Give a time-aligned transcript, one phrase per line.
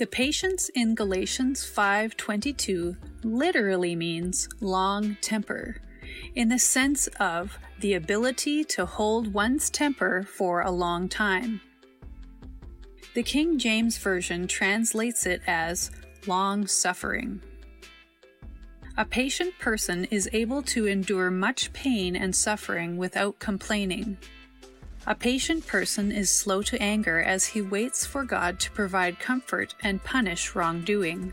[0.00, 5.76] The patience in Galatians 5:22 literally means long temper,
[6.34, 11.60] in the sense of the ability to hold one's temper for a long time.
[13.12, 15.90] The King James Version translates it as
[16.26, 17.42] long suffering.
[18.96, 24.16] A patient person is able to endure much pain and suffering without complaining.
[25.06, 29.74] A patient person is slow to anger as he waits for God to provide comfort
[29.82, 31.32] and punish wrongdoing.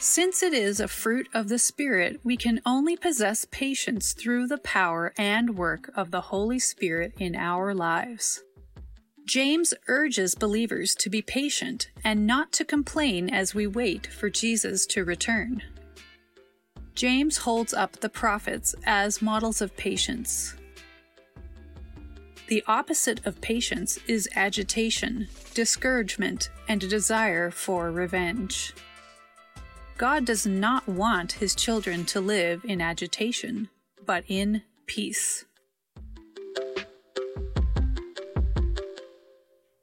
[0.00, 4.58] Since it is a fruit of the Spirit, we can only possess patience through the
[4.58, 8.42] power and work of the Holy Spirit in our lives.
[9.24, 14.84] James urges believers to be patient and not to complain as we wait for Jesus
[14.86, 15.62] to return.
[16.94, 20.54] James holds up the prophets as models of patience.
[22.46, 28.74] The opposite of patience is agitation, discouragement, and a desire for revenge.
[29.96, 33.70] God does not want his children to live in agitation,
[34.04, 35.46] but in peace.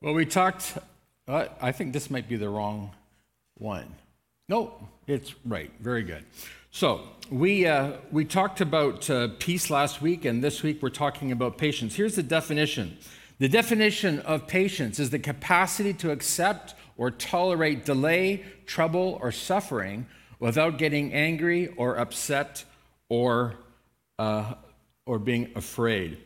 [0.02, 0.78] Well, we talked,
[1.28, 2.92] uh, I think this might be the wrong
[3.58, 3.96] one.
[4.50, 5.72] No, it's right.
[5.80, 6.26] Very good.
[6.74, 11.34] So we uh, we talked about uh, peace last week, and this week we're talking
[11.34, 11.96] about patience.
[11.96, 12.98] Here's the definition:
[13.40, 20.08] the definition of patience is the capacity to accept or tolerate delay, trouble, or suffering
[20.40, 22.64] without getting angry or upset
[23.10, 23.56] or
[24.18, 24.54] uh,
[25.06, 26.20] or being afraid.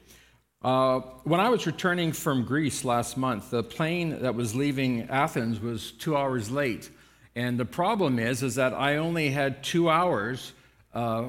[0.62, 5.60] Uh, when I was returning from Greece last month, the plane that was leaving Athens
[5.60, 6.92] was two hours late.
[7.36, 10.54] And the problem is, is that I only had two hours
[10.94, 11.26] uh,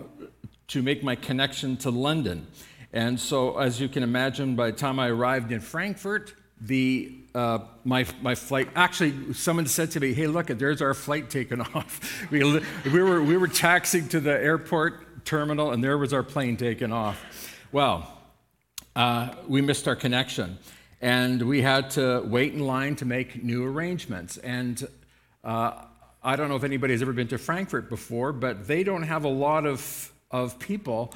[0.68, 2.46] to make my connection to London.
[2.92, 7.58] And so, as you can imagine, by the time I arrived in Frankfurt, the uh,
[7.84, 12.30] my, my flight actually someone said to me hey look there's our flight taken off.
[12.30, 12.42] We,
[12.90, 16.92] we, were, we were taxiing to the airport terminal and there was our plane taken
[16.92, 17.22] off.
[17.72, 18.10] Well
[18.94, 20.56] uh, we missed our connection
[21.02, 24.38] and we had to wait in line to make new arrangements.
[24.38, 24.88] And
[25.44, 25.82] uh,
[26.26, 29.28] I don't know if anybody's ever been to Frankfurt before, but they don't have a
[29.28, 31.14] lot of, of people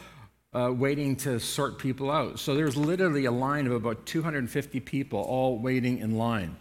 [0.53, 2.39] uh, waiting to sort people out.
[2.39, 6.57] So there's literally a line of about 250 people all waiting in line.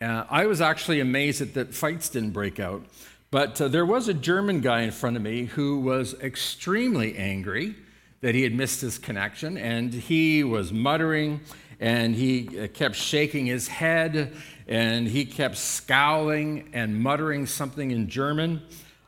[0.00, 2.86] Uh, I was actually amazed that, that fights didn't break out.
[3.30, 7.74] But uh, there was a German guy in front of me who was extremely angry
[8.22, 11.42] that he had missed his connection, and he was muttering
[11.80, 14.34] and he uh, kept shaking his head
[14.66, 18.62] and he kept scowling and muttering something in German.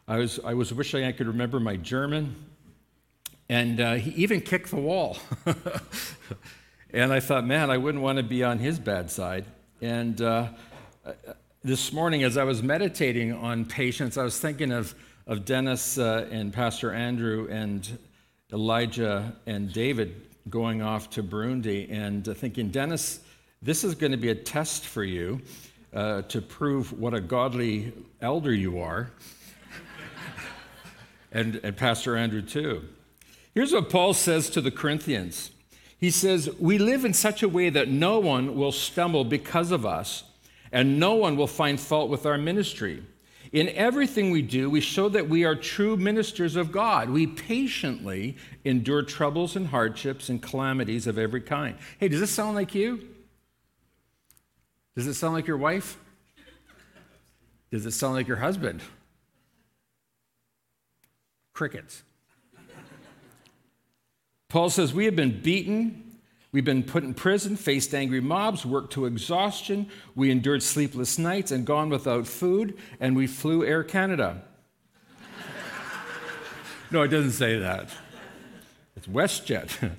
[0.09, 2.35] I was, I was wishing I could remember my German.
[3.49, 5.19] And uh, he even kicked the wall.
[6.93, 9.45] and I thought, man, I wouldn't want to be on his bad side.
[9.83, 10.49] And uh,
[11.63, 14.95] this morning, as I was meditating on patience, I was thinking of,
[15.27, 17.99] of Dennis uh, and Pastor Andrew and
[18.53, 23.21] Elijah and David going off to Burundi and uh, thinking, Dennis,
[23.63, 25.41] this is going to be a test for you
[25.93, 29.11] uh, to prove what a godly elder you are.
[31.33, 32.89] and, and Pastor Andrew, too.
[33.55, 35.51] Here's what Paul says to the Corinthians
[35.99, 39.85] He says, We live in such a way that no one will stumble because of
[39.85, 40.25] us,
[40.73, 43.03] and no one will find fault with our ministry.
[43.53, 47.11] In everything we do, we show that we are true ministers of God.
[47.11, 51.77] We patiently endure troubles and hardships and calamities of every kind.
[51.99, 53.09] Hey, does this sound like you?
[54.95, 55.99] Does it sound like your wife?
[57.73, 58.83] Does it sound like your husband?
[61.53, 62.03] Crickets.
[64.49, 66.10] Paul says, We have been beaten,
[66.53, 71.51] we've been put in prison, faced angry mobs, worked to exhaustion, we endured sleepless nights
[71.51, 74.43] and gone without food, and we flew Air Canada.
[76.91, 77.89] no, it doesn't say that.
[78.97, 79.93] It's WestJet.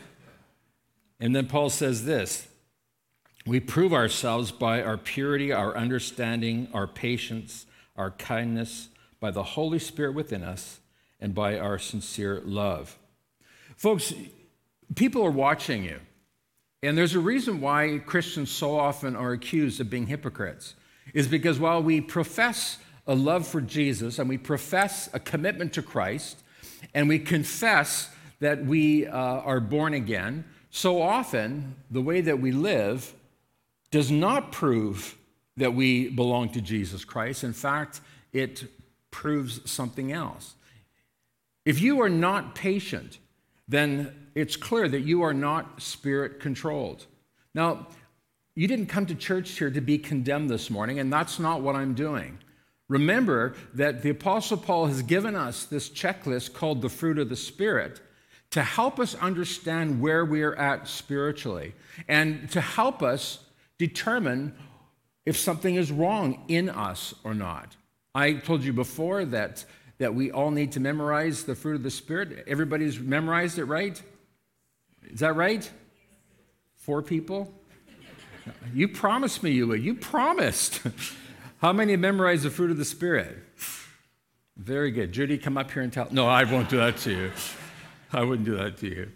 [1.20, 2.48] and then Paul says this
[3.44, 8.88] we prove ourselves by our purity, our understanding, our patience, our kindness,
[9.18, 10.80] by the Holy Spirit within us,
[11.20, 12.98] and by our sincere love.
[13.76, 14.12] Folks,
[14.94, 16.00] people are watching you.
[16.82, 20.74] And there's a reason why Christians so often are accused of being hypocrites,
[21.14, 25.82] is because while we profess a love for Jesus and we profess a commitment to
[25.82, 26.42] Christ
[26.94, 28.10] and we confess
[28.40, 33.14] that we uh, are born again, so often the way that we live
[33.90, 35.16] does not prove
[35.56, 37.44] that we belong to Jesus Christ.
[37.44, 38.00] In fact,
[38.32, 38.64] it
[39.10, 40.54] proves something else.
[41.64, 43.18] If you are not patient,
[43.68, 47.06] then it's clear that you are not spirit controlled.
[47.54, 47.88] Now,
[48.54, 51.74] you didn't come to church here to be condemned this morning, and that's not what
[51.74, 52.38] I'm doing.
[52.88, 57.36] Remember that the Apostle Paul has given us this checklist called the fruit of the
[57.36, 58.00] Spirit
[58.50, 61.74] to help us understand where we are at spiritually
[62.06, 63.38] and to help us
[63.78, 64.54] determine
[65.24, 67.76] if something is wrong in us or not.
[68.14, 69.64] I told you before that,
[69.98, 72.44] that we all need to memorize the fruit of the Spirit.
[72.46, 74.00] Everybody's memorized it, right?
[75.04, 75.68] Is that right?
[76.76, 77.52] Four people?
[78.74, 79.82] You promised me you would.
[79.82, 80.80] You promised.
[81.58, 83.38] How many memorized the fruit of the Spirit?
[84.56, 85.12] Very good.
[85.12, 86.08] Judy, come up here and tell.
[86.10, 87.32] No, I won't do that to you.
[88.12, 89.12] I wouldn't do that to you.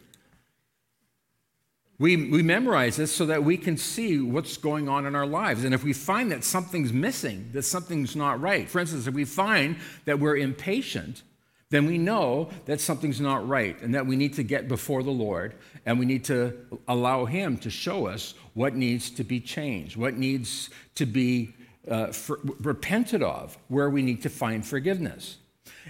[1.98, 5.64] We, we memorize this so that we can see what's going on in our lives.
[5.64, 9.24] And if we find that something's missing, that something's not right, for instance, if we
[9.24, 11.22] find that we're impatient,
[11.70, 15.10] then we know that something's not right and that we need to get before the
[15.10, 15.54] Lord
[15.84, 16.54] and we need to
[16.86, 21.54] allow Him to show us what needs to be changed, what needs to be
[21.90, 25.38] uh, for, repented of, where we need to find forgiveness.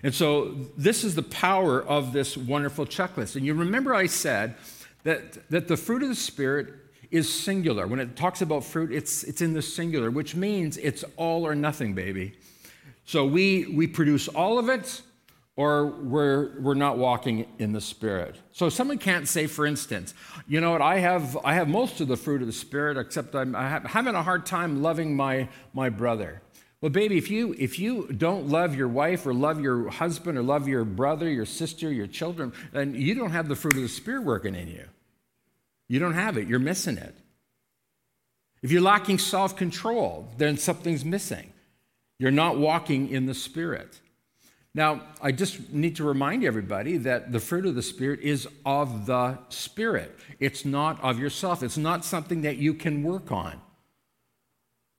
[0.03, 3.35] And so, this is the power of this wonderful checklist.
[3.37, 4.57] And you remember I said
[5.07, 6.75] that, that the fruit of the Spirit
[7.13, 7.87] is singular.
[7.87, 11.55] When it talks about fruit, it's, it's in the singular, which means it's all or
[11.55, 12.35] nothing, baby.
[13.05, 15.03] So we, we produce all of it,
[15.55, 18.35] or we're, we're not walking in the Spirit.
[18.51, 20.13] So someone can't say, for instance,
[20.49, 23.37] you know what, I have, I have most of the fruit of the Spirit, except
[23.37, 26.43] I'm, I'm having a hard time loving my, my brother.
[26.81, 30.43] Well, baby, if you, if you don't love your wife or love your husband or
[30.43, 33.89] love your brother, your sister, your children, then you don't have the fruit of the
[33.89, 34.85] Spirit working in you.
[35.89, 37.15] You don't have it, you're missing it.
[38.63, 41.53] If you're lacking self control, then something's missing.
[42.19, 44.01] You're not walking in the Spirit.
[44.75, 49.07] Now, I just need to remind everybody that the fruit of the Spirit is of
[49.07, 50.19] the Spirit.
[50.39, 51.63] It's not of yourself.
[51.63, 53.61] It's not something that you can work on.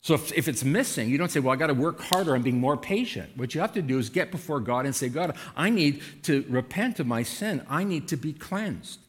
[0.01, 2.41] So if, if it's missing, you don't say, Well, I got to work harder on
[2.41, 3.35] being more patient.
[3.35, 6.45] What you have to do is get before God and say, God, I need to
[6.49, 7.65] repent of my sin.
[7.69, 8.99] I need to be cleansed.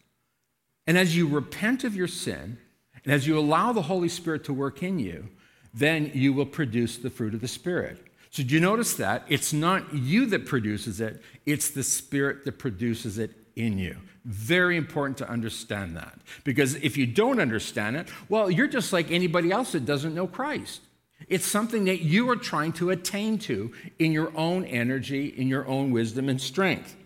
[0.88, 2.56] And as you repent of your sin,
[3.04, 5.28] and as you allow the Holy Spirit to work in you,
[5.74, 7.98] then you will produce the fruit of the Spirit.
[8.30, 9.24] So, do you notice that?
[9.28, 13.98] It's not you that produces it, it's the Spirit that produces it in you.
[14.24, 16.18] Very important to understand that.
[16.42, 20.26] Because if you don't understand it, well, you're just like anybody else that doesn't know
[20.26, 20.80] Christ.
[21.28, 25.66] It's something that you are trying to attain to in your own energy, in your
[25.66, 26.96] own wisdom and strength.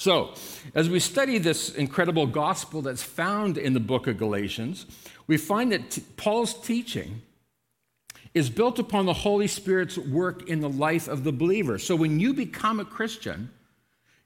[0.00, 0.32] So,
[0.74, 4.86] as we study this incredible gospel that's found in the book of Galatians,
[5.26, 7.20] we find that t- Paul's teaching
[8.32, 11.78] is built upon the Holy Spirit's work in the life of the believer.
[11.78, 13.50] So, when you become a Christian,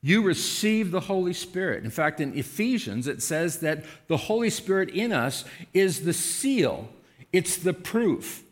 [0.00, 1.82] you receive the Holy Spirit.
[1.82, 6.88] In fact, in Ephesians, it says that the Holy Spirit in us is the seal,
[7.32, 8.44] it's the proof,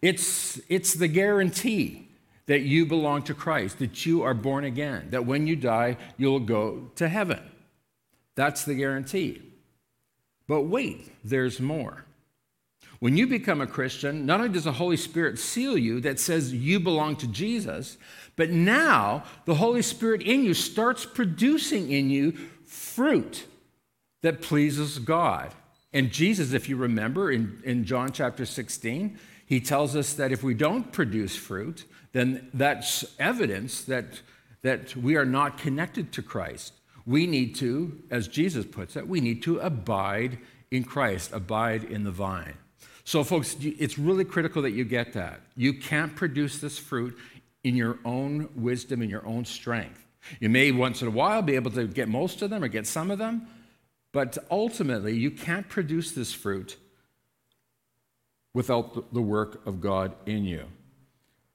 [0.00, 2.11] it's, it's the guarantee
[2.46, 6.40] that you belong to Christ, that you are born again, that when you die, you'll
[6.40, 7.40] go to heaven.
[8.34, 9.42] That's the guarantee.
[10.48, 12.04] But wait, there's more.
[12.98, 16.52] When you become a Christian, not only does the Holy Spirit seal you that says
[16.52, 17.98] you belong to Jesus,
[18.36, 22.32] but now the Holy Spirit in you starts producing in you
[22.64, 23.46] fruit
[24.22, 25.52] that pleases God.
[25.92, 30.42] And Jesus, if you remember in, in John chapter 16, he tells us that if
[30.42, 34.20] we don't produce fruit, then that's evidence that,
[34.62, 36.74] that we are not connected to Christ.
[37.04, 40.38] We need to, as Jesus puts it, we need to abide
[40.70, 42.54] in Christ, abide in the vine.
[43.04, 45.40] So, folks, it's really critical that you get that.
[45.56, 47.18] You can't produce this fruit
[47.64, 50.06] in your own wisdom, in your own strength.
[50.38, 52.86] You may once in a while be able to get most of them or get
[52.86, 53.48] some of them,
[54.12, 56.76] but ultimately, you can't produce this fruit
[58.54, 60.64] without the work of God in you.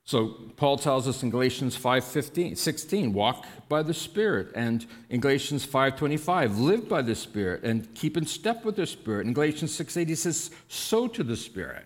[0.04, 5.66] So Paul tells us in Galatians 5:15, 16, walk by the Spirit, and in Galatians
[5.66, 9.28] 5:25, live by the Spirit and keep in step with the Spirit.
[9.28, 11.86] In Galatians 6:8, he says, sow to the Spirit.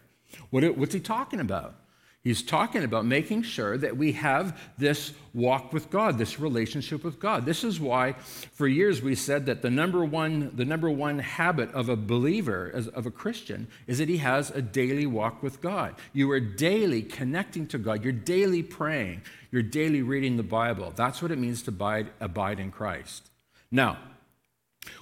[0.51, 1.80] What, what's he talking about?
[2.23, 7.19] He's talking about making sure that we have this walk with God, this relationship with
[7.19, 7.47] God.
[7.47, 8.13] This is why,
[8.53, 12.67] for years, we said that the number one, the number one habit of a believer,
[12.93, 15.95] of a Christian, is that he has a daily walk with God.
[16.13, 18.03] You are daily connecting to God.
[18.03, 19.23] You're daily praying.
[19.51, 20.93] You're daily reading the Bible.
[20.95, 23.31] That's what it means to abide, abide in Christ.
[23.71, 23.97] Now,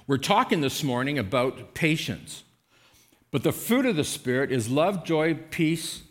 [0.06, 2.44] we're talking this morning about patience.
[3.30, 6.02] But the fruit of the Spirit is love, joy, peace,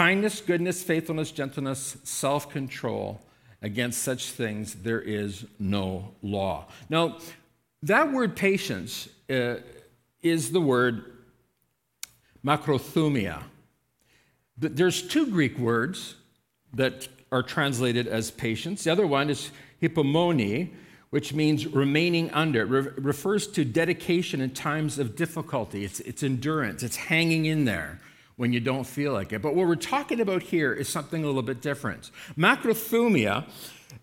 [0.00, 3.20] Kindness, goodness, faithfulness, gentleness, self control.
[3.60, 6.68] Against such things there is no law.
[6.88, 7.18] Now,
[7.82, 9.56] that word patience, uh,
[10.22, 11.04] is the word
[12.42, 13.42] macrothumia.
[14.56, 16.14] There's two Greek words
[16.72, 18.84] that are translated as patience.
[18.84, 19.50] The other one is
[19.82, 20.70] hypomone,
[21.10, 22.62] which means remaining under.
[22.62, 25.84] It re- refers to dedication in times of difficulty.
[25.84, 28.00] It's, it's endurance, it's hanging in there
[28.40, 29.42] when you don't feel like it.
[29.42, 32.10] But what we're talking about here is something a little bit different.
[32.38, 33.44] Macrothumia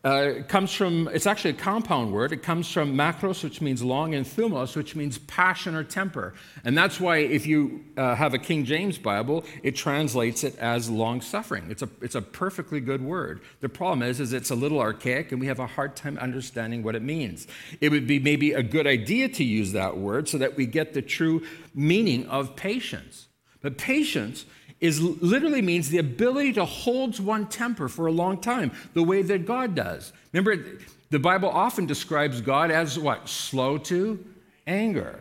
[0.03, 2.31] uh, comes from, it's actually a compound word.
[2.31, 6.35] It comes from macros, which means long, and thumos, which means passion or temper.
[6.63, 10.87] And that's why if you uh, have a King James Bible, it translates it as
[10.87, 11.65] long suffering.
[11.71, 13.41] It's a, it's a perfectly good word.
[13.61, 16.83] The problem is, is it's a little archaic and we have a hard time understanding
[16.83, 17.47] what it means.
[17.81, 20.93] It would be maybe a good idea to use that word so that we get
[20.93, 23.26] the true meaning of patience.
[23.67, 24.45] But patience
[24.79, 29.21] is literally means the ability to hold one temper for a long time, the way
[29.23, 30.13] that God does.
[30.31, 30.63] Remember,
[31.09, 33.27] the Bible often describes God as what?
[33.27, 34.23] Slow to
[34.65, 35.19] anger.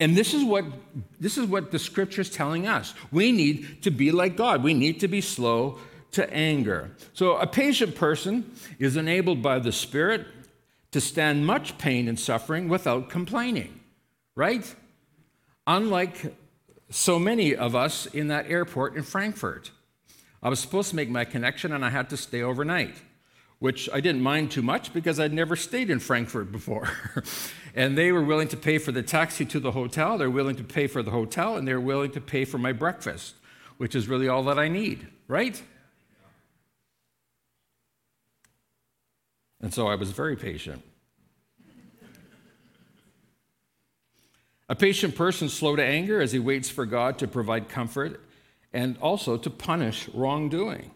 [0.00, 0.64] And this is what
[1.20, 2.94] this is what the scripture is telling us.
[3.12, 4.62] We need to be like God.
[4.62, 5.78] We need to be slow
[6.12, 6.90] to anger.
[7.12, 10.26] So a patient person is enabled by the Spirit
[10.92, 13.78] to stand much pain and suffering without complaining.
[14.34, 14.74] Right?
[15.66, 16.34] Unlike
[16.90, 19.70] so many of us in that airport in Frankfurt.
[20.42, 22.94] I was supposed to make my connection and I had to stay overnight,
[23.58, 26.90] which I didn't mind too much because I'd never stayed in Frankfurt before.
[27.74, 30.64] and they were willing to pay for the taxi to the hotel, they're willing to
[30.64, 33.34] pay for the hotel, and they're willing to pay for my breakfast,
[33.78, 35.60] which is really all that I need, right?
[39.60, 40.82] And so I was very patient.
[44.68, 48.20] A patient person slow to anger as he waits for God to provide comfort
[48.72, 50.90] and also to punish wrongdoing.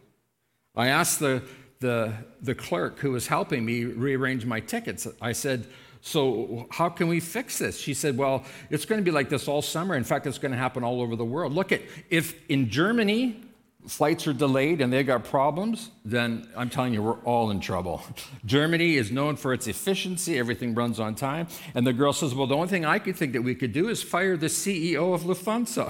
[0.75, 1.43] I asked the,
[1.81, 5.67] the, the clerk who was helping me rearrange my tickets, I said,
[6.01, 7.79] So, how can we fix this?
[7.79, 9.97] She said, Well, it's going to be like this all summer.
[9.97, 11.53] In fact, it's going to happen all over the world.
[11.53, 13.43] Look at if in Germany
[13.89, 18.03] flights are delayed and they got problems, then I'm telling you, we're all in trouble.
[18.45, 21.49] Germany is known for its efficiency, everything runs on time.
[21.75, 23.89] And the girl says, Well, the only thing I could think that we could do
[23.89, 25.89] is fire the CEO of Lufthansa.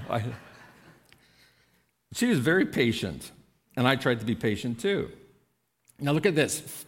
[0.10, 0.24] I,
[2.14, 3.30] she was very patient,
[3.76, 5.10] and I tried to be patient too.
[5.98, 6.84] Now, look at this.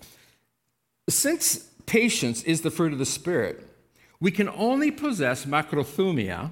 [1.09, 3.69] Since patience is the fruit of the Spirit,
[4.21, 6.51] we can only possess macrothumia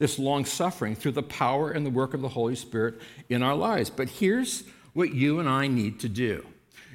[0.00, 3.54] this long suffering through the power and the work of the Holy Spirit in our
[3.54, 3.90] lives.
[3.90, 4.64] But here's
[4.94, 6.44] what you and I need to do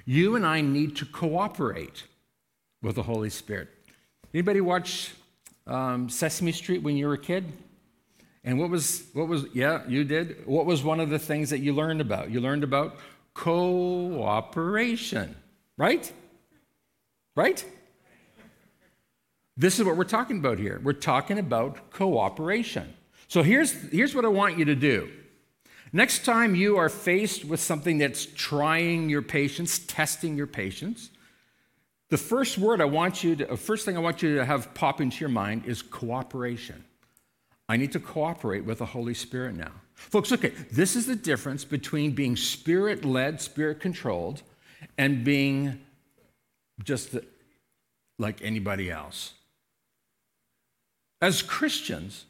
[0.06, 2.04] you and I need to cooperate
[2.82, 3.70] with the Holy Spirit.
[4.34, 5.14] Anybody watch
[5.66, 7.46] um, Sesame Street when you were a kid?
[8.44, 10.46] And what was, what was, yeah, you did.
[10.46, 12.30] What was one of the things that you learned about?
[12.30, 12.98] You learned about
[13.34, 15.36] cooperation,
[15.78, 16.12] right?
[17.36, 17.66] Right?
[19.58, 20.82] This is what we're talking about here.
[20.84, 22.94] We're talking about cooperation.
[23.28, 25.10] So here's, here's what I want you to do.
[25.94, 31.10] Next time you are faced with something that's trying your patience, testing your patience,
[32.10, 35.00] the first word I want you to, first thing I want you to have pop
[35.00, 36.84] into your mind is cooperation.
[37.68, 39.72] I need to cooperate with the Holy Spirit now.
[39.96, 44.44] Folks, look at this is the difference between being spirit led, spirit controlled,
[44.98, 45.80] and being
[46.84, 47.16] just
[48.20, 49.34] like anybody else.
[51.26, 52.26] As Christians,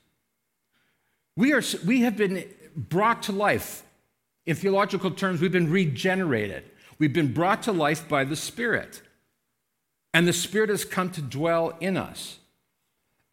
[1.36, 2.46] we, are, we have been
[2.78, 3.84] brought to life.
[4.46, 6.64] In theological terms, we've been regenerated.
[6.98, 9.02] We've been brought to life by the Spirit.
[10.14, 12.40] And the Spirit has come to dwell in us.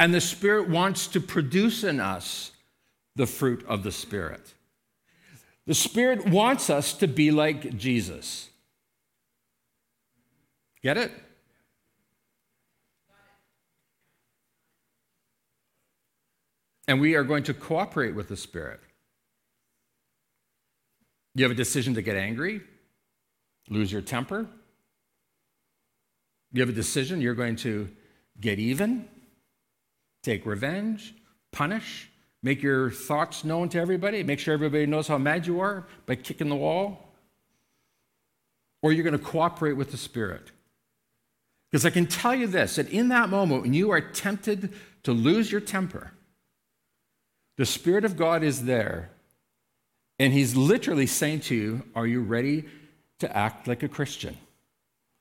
[0.00, 2.50] And the Spirit wants to produce in us
[3.14, 4.54] the fruit of the Spirit.
[5.68, 8.50] The Spirit wants us to be like Jesus.
[10.82, 11.12] Get it?
[16.88, 18.80] And we are going to cooperate with the Spirit.
[21.34, 22.60] You have a decision to get angry,
[23.68, 24.46] lose your temper.
[26.52, 27.88] You have a decision, you're going to
[28.40, 29.08] get even,
[30.22, 31.14] take revenge,
[31.50, 32.10] punish,
[32.42, 36.16] make your thoughts known to everybody, make sure everybody knows how mad you are by
[36.16, 37.08] kicking the wall.
[38.82, 40.50] Or you're going to cooperate with the Spirit.
[41.70, 44.74] Because I can tell you this that in that moment, when you are tempted
[45.04, 46.12] to lose your temper,
[47.56, 49.10] the Spirit of God is there,
[50.18, 52.64] and He's literally saying to you, Are you ready
[53.18, 54.36] to act like a Christian?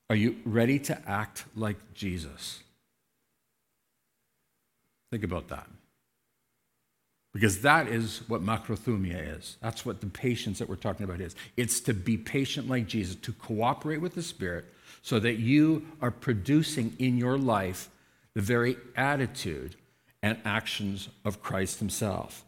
[0.09, 2.61] Are you ready to act like Jesus?
[5.11, 5.67] Think about that.
[7.33, 9.57] Because that is what macrothumia is.
[9.61, 11.35] That's what the patience that we're talking about is.
[11.55, 14.65] It's to be patient like Jesus, to cooperate with the Spirit
[15.01, 17.89] so that you are producing in your life
[18.33, 19.75] the very attitude
[20.23, 22.45] and actions of Christ himself.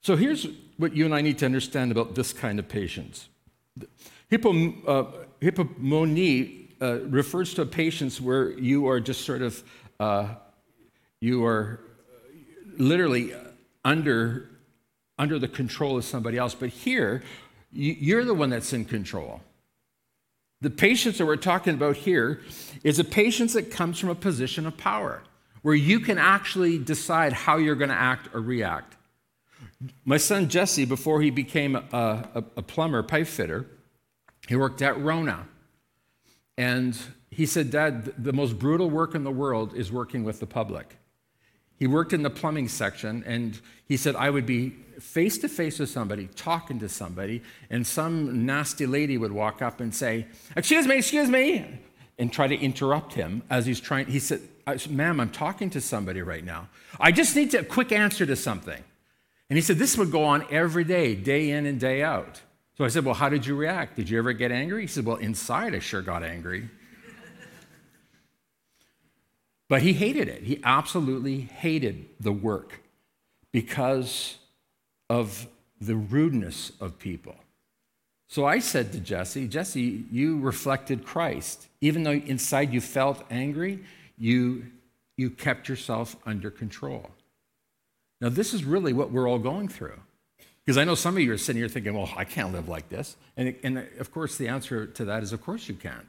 [0.00, 0.46] So here's
[0.78, 3.28] what you and I need to understand about this kind of patience.
[4.28, 5.04] Hippo, uh,
[6.80, 9.62] uh, refers to a patience where you are just sort of,
[10.00, 10.34] uh,
[11.20, 11.80] you are
[12.78, 13.32] literally
[13.84, 14.50] under,
[15.18, 16.54] under the control of somebody else.
[16.54, 17.22] But here,
[17.70, 19.40] you're the one that's in control.
[20.60, 22.40] The patience that we're talking about here
[22.82, 25.22] is a patience that comes from a position of power,
[25.62, 28.96] where you can actually decide how you're going to act or react.
[30.04, 33.66] My son Jesse, before he became a, a, a plumber, pipe fitter,
[34.48, 35.46] he worked at Rona.
[36.58, 36.98] And
[37.30, 40.98] he said, Dad, the most brutal work in the world is working with the public.
[41.76, 45.78] He worked in the plumbing section, and he said, I would be face to face
[45.78, 50.86] with somebody, talking to somebody, and some nasty lady would walk up and say, Excuse
[50.86, 51.80] me, excuse me,
[52.18, 54.06] and try to interrupt him as he's trying.
[54.06, 54.40] He said,
[54.88, 56.68] Ma'am, I'm talking to somebody right now.
[57.00, 58.82] I just need a quick answer to something.
[59.50, 62.40] And he said, This would go on every day, day in and day out.
[62.78, 63.96] So I said, Well, how did you react?
[63.96, 64.82] Did you ever get angry?
[64.82, 66.68] He said, Well, inside I sure got angry.
[69.68, 70.42] but he hated it.
[70.44, 72.80] He absolutely hated the work
[73.52, 74.38] because
[75.10, 75.46] of
[75.80, 77.34] the rudeness of people.
[78.28, 81.68] So I said to Jesse, Jesse, you reflected Christ.
[81.82, 83.84] Even though inside you felt angry,
[84.22, 84.66] you,
[85.16, 87.10] you kept yourself under control.
[88.20, 89.98] Now, this is really what we're all going through.
[90.64, 92.88] Because I know some of you are sitting here thinking, well, I can't live like
[92.88, 93.16] this.
[93.36, 96.06] And, and of course, the answer to that is, of course, you can't.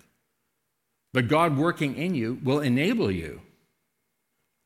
[1.11, 3.41] But God working in you will enable you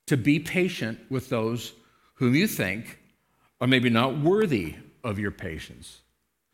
[0.07, 1.71] to be patient with those
[2.15, 2.99] whom you think
[3.61, 4.75] are maybe not worthy
[5.05, 6.01] of your patience.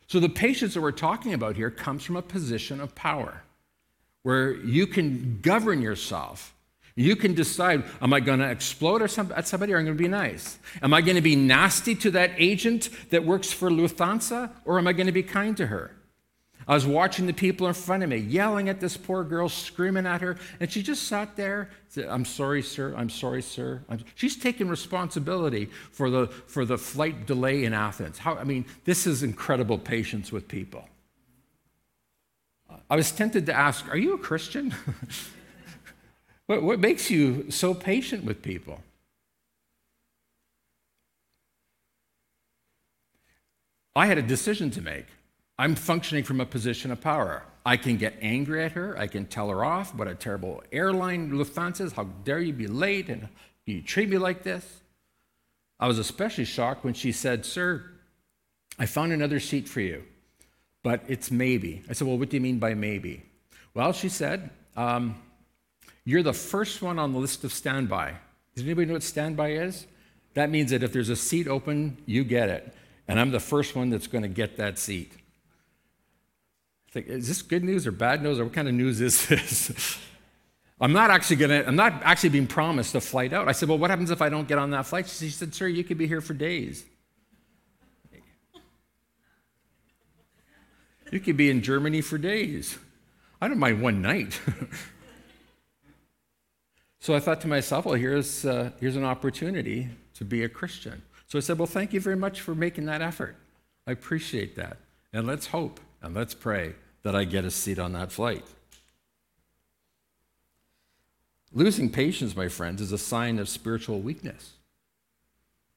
[0.05, 3.41] So, the patience that we're talking about here comes from a position of power
[4.21, 6.53] where you can govern yourself.
[6.95, 10.03] You can decide am I going to explode at somebody or am I going to
[10.03, 10.59] be nice?
[10.81, 14.87] Am I going to be nasty to that agent that works for Lufthansa or am
[14.87, 15.91] I going to be kind to her?
[16.67, 20.05] I was watching the people in front of me yelling at this poor girl, screaming
[20.05, 21.69] at her, and she just sat there.
[21.89, 22.93] Said, I'm sorry, sir.
[22.95, 23.83] I'm sorry, sir.
[24.15, 28.17] She's taking responsibility for the, for the flight delay in Athens.
[28.17, 30.87] How, I mean, this is incredible patience with people.
[32.89, 34.73] I was tempted to ask, Are you a Christian?
[36.47, 38.81] what, what makes you so patient with people?
[43.95, 45.05] I had a decision to make.
[45.57, 47.43] I'm functioning from a position of power.
[47.65, 48.97] I can get angry at her.
[48.97, 49.93] I can tell her off.
[49.95, 51.93] What a terrible airline Lufthansa is.
[51.93, 53.29] How dare you be late and
[53.65, 54.81] you treat me like this?
[55.79, 57.83] I was especially shocked when she said, Sir,
[58.79, 60.03] I found another seat for you,
[60.81, 61.83] but it's maybe.
[61.89, 63.23] I said, Well, what do you mean by maybe?
[63.73, 65.15] Well, she said, um,
[66.05, 68.15] You're the first one on the list of standby.
[68.55, 69.87] Does anybody know what standby is?
[70.33, 72.73] That means that if there's a seat open, you get it.
[73.07, 75.13] And I'm the first one that's going to get that seat
[76.93, 79.25] I think, is this good news or bad news or what kind of news is
[79.27, 79.97] this?
[80.79, 83.47] I'm not actually gonna, I'm not actually being promised a flight out.
[83.47, 85.07] I said, well, what happens if I don't get on that flight?
[85.07, 86.85] She said, sir, you could be here for days.
[91.11, 92.77] You could be in Germany for days.
[93.41, 94.39] I don't mind one night.
[97.03, 101.01] so I thought to myself, well, here's, uh, here's an opportunity to be a Christian.
[101.27, 103.35] So I said, well, thank you very much for making that effort.
[103.85, 104.77] I appreciate that.
[105.11, 108.45] And let's hope and let's pray that I get a seat on that flight.
[111.51, 114.53] Losing patience, my friends, is a sign of spiritual weakness.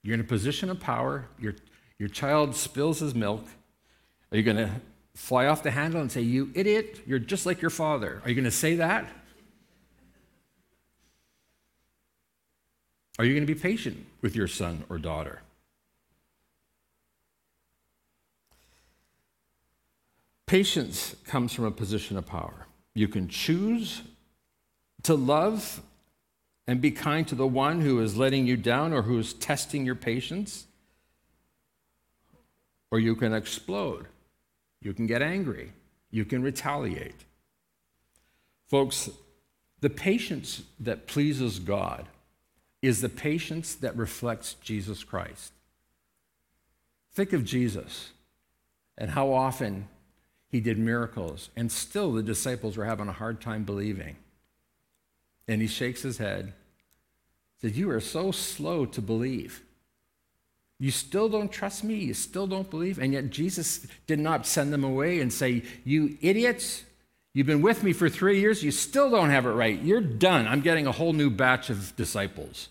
[0.05, 1.57] You're in a position of power, your,
[1.99, 3.45] your child spills his milk.
[4.31, 4.71] Are you going to
[5.17, 8.23] fly off the handle and say, You idiot, you're just like your father?
[8.23, 9.09] Are you going to say that?
[13.19, 15.41] Are you going to be patient with your son or daughter?
[20.47, 22.67] Patience comes from a position of power.
[22.95, 24.03] You can choose
[25.03, 25.83] to love
[26.67, 29.87] and be kind to the one who is letting you down or who is testing
[29.87, 30.67] your patience,
[32.91, 34.07] or you can explode.
[34.83, 35.73] You can get angry.
[36.11, 37.25] You can retaliate.
[38.69, 39.11] Folks,
[39.81, 42.07] the patience that pleases God
[42.87, 45.53] is the patience that reflects Jesus Christ.
[47.13, 48.11] Think of Jesus
[48.99, 49.89] and how often
[50.49, 54.17] he did miracles, and still the disciples were having a hard time believing.
[55.49, 56.53] And he shakes his head,
[57.61, 59.63] said, You are so slow to believe.
[60.79, 61.95] You still don't trust me.
[61.95, 62.99] You still don't believe.
[62.99, 66.85] And yet Jesus did not send them away and say, You idiots,
[67.33, 68.63] you've been with me for three years.
[68.63, 69.81] You still don't have it right.
[69.81, 70.47] You're done.
[70.47, 72.69] I'm getting a whole new batch of disciples.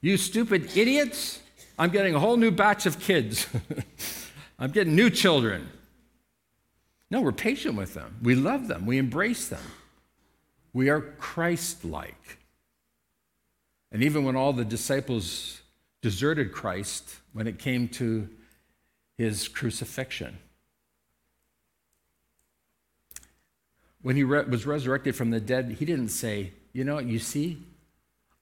[0.00, 1.40] You stupid idiots,
[1.78, 3.46] I'm getting a whole new batch of kids.
[4.58, 5.68] I'm getting new children.
[7.10, 8.16] No, we're patient with them.
[8.22, 8.86] We love them.
[8.86, 9.62] We embrace them.
[10.72, 12.38] We are Christ like.
[13.92, 15.60] And even when all the disciples
[16.02, 18.28] deserted Christ, when it came to
[19.16, 20.38] his crucifixion,
[24.02, 27.18] when he re- was resurrected from the dead, he didn't say, You know what, you
[27.18, 27.58] see,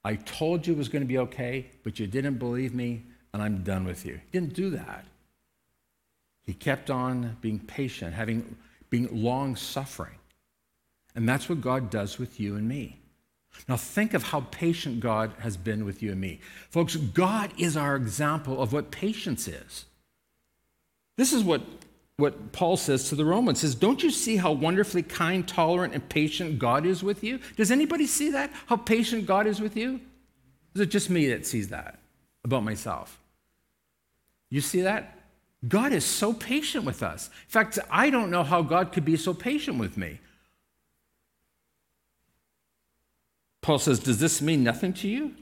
[0.05, 3.01] I told you it was going to be okay, but you didn't believe me,
[3.33, 4.13] and I'm done with you.
[4.13, 5.03] He didn't do that.
[6.43, 8.55] He kept on being patient, having
[8.91, 10.13] being long suffering.
[11.15, 12.99] And that's what God does with you and me.
[13.67, 16.39] Now, think of how patient God has been with you and me.
[16.69, 19.85] Folks, God is our example of what patience is.
[21.17, 21.61] This is what,
[22.17, 26.07] what Paul says to the Romans says, Don't you see how wonderfully kind, tolerant, and
[26.07, 27.39] patient God is with you?
[27.57, 28.51] Does anybody see that?
[28.67, 29.99] How patient God is with you?
[30.73, 31.99] Is it just me that sees that
[32.43, 33.19] about myself?
[34.49, 35.19] You see that?
[35.67, 37.27] God is so patient with us.
[37.27, 40.19] In fact, I don't know how God could be so patient with me.
[43.61, 45.35] Paul says, Does this mean nothing to you?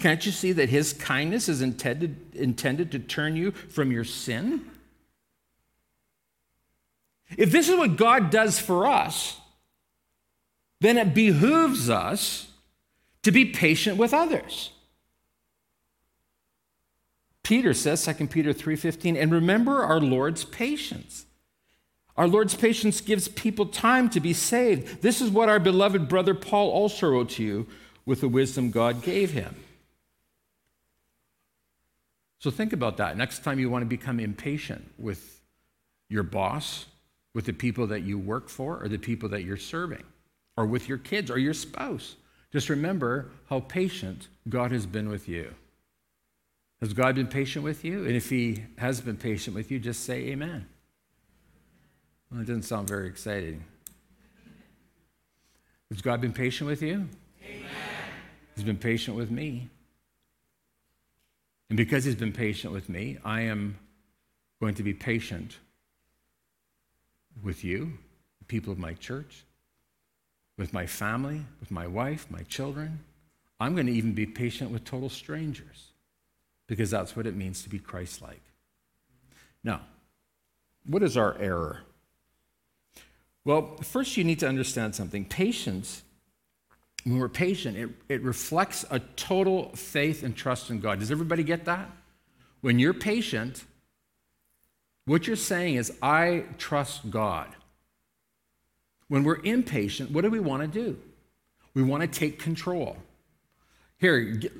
[0.00, 4.70] Can't you see that his kindness is intended, intended to turn you from your sin?
[7.36, 9.38] If this is what God does for us,
[10.80, 12.48] then it behooves us
[13.22, 14.70] to be patient with others.
[17.42, 21.26] Peter says, 2 Peter 3:15, and remember our Lord's patience.
[22.16, 25.02] Our Lord's patience gives people time to be saved.
[25.02, 27.66] This is what our beloved brother Paul also wrote to you
[28.06, 29.56] with the wisdom God gave him.
[32.38, 33.16] So think about that.
[33.16, 35.40] Next time you want to become impatient with
[36.08, 36.86] your boss,
[37.34, 40.04] with the people that you work for, or the people that you're serving,
[40.56, 42.14] or with your kids or your spouse,
[42.52, 45.52] just remember how patient God has been with you.
[46.80, 48.04] Has God been patient with you?
[48.04, 50.66] And if He has been patient with you, just say amen.
[52.30, 53.64] Well, it doesn't sound very exciting.
[55.90, 57.08] Has God been patient with you?
[57.44, 57.70] Amen.
[58.54, 59.68] He's been patient with me.
[61.70, 63.78] And because He's been patient with me, I am
[64.60, 65.58] going to be patient
[67.42, 67.92] with you,
[68.38, 69.44] the people of my church,
[70.56, 73.00] with my family, with my wife, my children.
[73.60, 75.92] I'm going to even be patient with total strangers
[76.66, 78.42] because that's what it means to be Christ like.
[79.62, 79.80] Now,
[80.86, 81.80] what is our error?
[83.44, 85.24] Well, first you need to understand something.
[85.24, 86.02] Patience,
[87.04, 91.00] when we're patient, it, it reflects a total faith and trust in God.
[91.00, 91.90] Does everybody get that?
[92.60, 93.64] When you're patient,
[95.06, 97.48] what you're saying is, I trust God.
[99.08, 100.98] When we're impatient, what do we want to do?
[101.74, 102.96] We want to take control.
[103.98, 104.52] Here, get,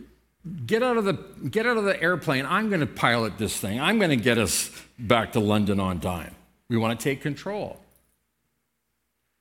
[0.67, 1.15] get out of the
[1.49, 2.45] get out of the airplane.
[2.47, 3.81] I'm going to pilot this thing.
[3.81, 6.35] I'm going to get us back to London on time.
[6.69, 7.81] We want to take control.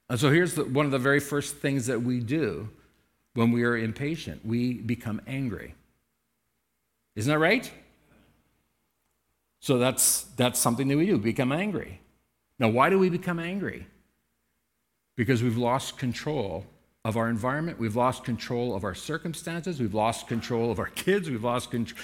[0.09, 2.69] And so here's the, one of the very first things that we do
[3.33, 5.75] when we are impatient we become angry.
[7.15, 7.71] Isn't that right?
[9.63, 12.01] So that's, that's something that we do, become angry.
[12.59, 13.87] Now, why do we become angry?
[15.15, 16.65] Because we've lost control
[17.05, 21.29] of our environment, we've lost control of our circumstances, we've lost control of our kids,
[21.29, 21.97] we've lost control.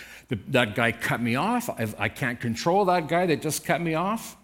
[0.48, 1.70] That guy cut me off.
[1.78, 4.38] I've, I can not control that guy that just cut me off.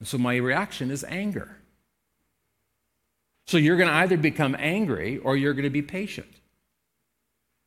[0.00, 1.56] And so my reaction is anger.
[3.46, 6.32] So you're going to either become angry or you're going to be patient.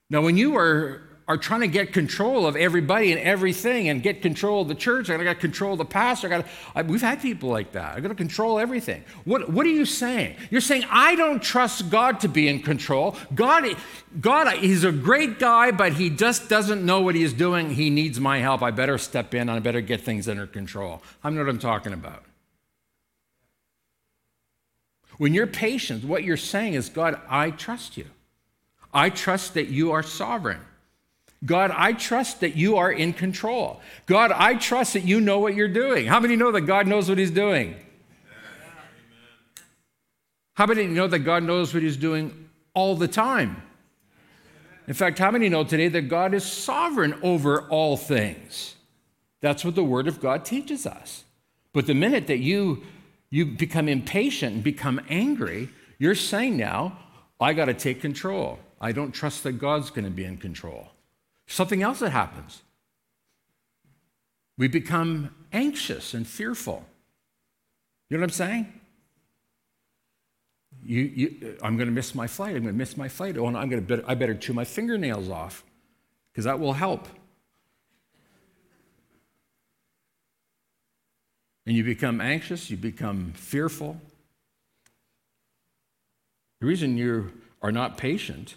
[0.10, 4.21] Now, when you are, are trying to get control of everybody and everything and get
[4.21, 6.27] control of the church, I got to control the pastor.
[6.27, 7.97] I got I, we've had people like that.
[7.97, 9.03] I got to control everything.
[9.25, 10.37] What, what are you saying?
[10.49, 13.17] You're saying I don't trust God to be in control.
[13.35, 13.75] God,
[14.21, 17.71] God, He's a great guy, but He just doesn't know what He's doing.
[17.71, 18.63] He needs my help.
[18.63, 19.49] I better step in.
[19.49, 21.01] I better get things under control.
[21.23, 22.23] I know what I'm talking about.
[25.17, 28.05] When you're patient, what you're saying is, God, I trust you.
[28.93, 30.61] I trust that you are sovereign.
[31.45, 33.80] God, I trust that you are in control.
[34.08, 36.08] God, I trust that you know what you're doing.
[36.08, 37.76] How many know that God knows what he's doing?
[40.56, 43.62] How many know that God knows what he's doing all the time?
[44.88, 48.76] In fact, how many know today that God is sovereign over all things?
[49.41, 51.26] That's what the Word of God teaches us.
[51.73, 52.84] But the minute that you
[53.30, 55.69] you become impatient and become angry,
[56.00, 56.97] you're saying now,
[57.39, 58.60] I got to take control.
[58.80, 60.88] I don't trust that God's going to be in control.
[61.47, 62.62] Something else that happens.
[64.57, 66.86] We become anxious and fearful.
[68.10, 68.73] You know what I'm saying?
[70.83, 72.55] You, you, I'm going to miss my flight.
[72.55, 73.38] I'm going to miss my flight.
[73.38, 74.03] Oh, no, I'm going to.
[74.07, 75.63] I better chew my fingernails off
[76.31, 77.07] because that will help.
[81.65, 83.99] And you become anxious, you become fearful.
[86.62, 88.55] The reason you are not patient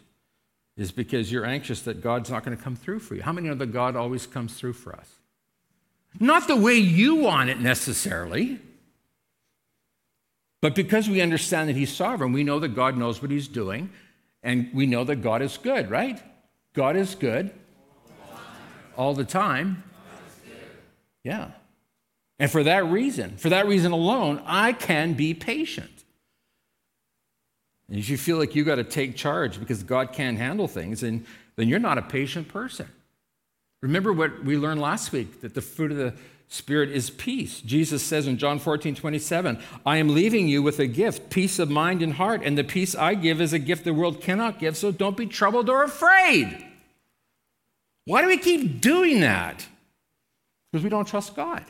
[0.80, 3.20] is because you're anxious that God's not going to come through for you.
[3.20, 5.18] How many know that God always comes through for us?
[6.18, 8.58] Not the way you want it necessarily,
[10.62, 13.90] but because we understand that He's sovereign, we know that God knows what He's doing,
[14.42, 16.18] and we know that God is good, right?
[16.72, 17.52] God is good
[18.96, 19.84] all the time.
[21.22, 21.50] Yeah.
[22.38, 25.99] And for that reason, for that reason alone, I can be patient.
[27.90, 31.00] And if you feel like you got to take charge because God can't handle things,
[31.00, 31.26] then,
[31.56, 32.88] then you're not a patient person.
[33.82, 36.14] Remember what we learned last week that the fruit of the
[36.48, 37.60] Spirit is peace.
[37.60, 41.70] Jesus says in John 14, 27, I am leaving you with a gift, peace of
[41.70, 44.76] mind and heart, and the peace I give is a gift the world cannot give,
[44.76, 46.66] so don't be troubled or afraid.
[48.04, 49.64] Why do we keep doing that?
[50.70, 51.64] Because we don't trust God.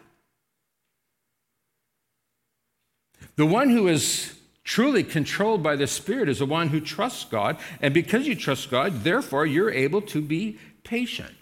[3.37, 4.35] The one who is
[4.71, 7.59] truly controlled by the Spirit is the one who trusts God.
[7.83, 11.35] And because you trust God, therefore, you're able to be patient.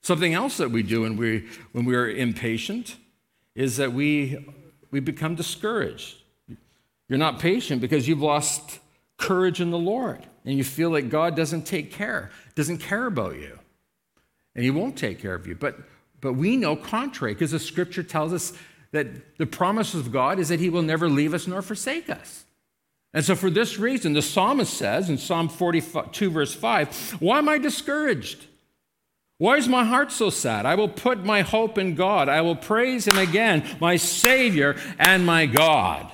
[0.00, 2.96] Something else that we do when we, when we are impatient
[3.54, 4.46] is that we,
[4.90, 6.22] we become discouraged.
[7.06, 8.78] You're not patient because you've lost
[9.18, 13.36] courage in the Lord and you feel like God doesn't take care, doesn't care about
[13.36, 13.58] you,
[14.54, 15.54] and He won't take care of you.
[15.54, 15.80] But,
[16.22, 18.54] but we know contrary because the scripture tells us
[18.92, 22.44] that the promise of God is that He will never leave us nor forsake us.
[23.14, 27.48] And so, for this reason, the psalmist says in Psalm 42, verse 5, Why am
[27.48, 28.46] I discouraged?
[29.38, 30.66] Why is my heart so sad?
[30.66, 32.28] I will put my hope in God.
[32.28, 36.12] I will praise Him again, my Savior and my God.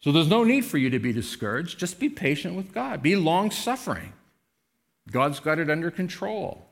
[0.00, 1.78] So, there's no need for you to be discouraged.
[1.78, 4.12] Just be patient with God, be long suffering.
[5.10, 6.69] God's got it under control.